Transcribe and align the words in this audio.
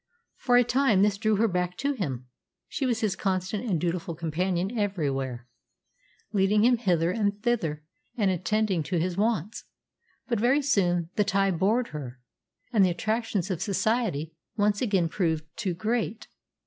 For 0.37 0.57
a 0.57 0.63
time 0.63 1.03
this 1.03 1.19
drew 1.19 1.35
her 1.35 1.47
back 1.47 1.77
to 1.77 1.93
him. 1.93 2.25
She 2.67 2.87
was 2.87 3.01
his 3.01 3.15
constant 3.15 3.69
and 3.69 3.79
dutiful 3.79 4.15
companion 4.15 4.75
everywhere, 4.75 5.47
leading 6.33 6.63
him 6.63 6.77
hither 6.77 7.11
and 7.11 7.39
thither, 7.43 7.83
and 8.17 8.31
attending 8.31 8.81
to 8.81 8.97
his 8.97 9.15
wants; 9.15 9.65
but 10.27 10.39
very 10.39 10.63
soon 10.63 11.11
the 11.17 11.23
tie 11.23 11.51
bored 11.51 11.89
her, 11.89 12.19
and 12.73 12.83
the 12.83 12.89
attractions 12.89 13.51
of 13.51 13.61
society 13.61 14.33
once 14.57 14.81
again 14.81 15.07
proved 15.07 15.43
too 15.55 15.75
great. 15.75 16.27